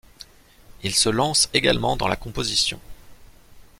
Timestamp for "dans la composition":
1.95-2.79